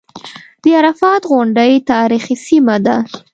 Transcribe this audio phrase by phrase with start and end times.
[0.61, 2.97] د عرفات غونډۍ تاریخي سیمه ده.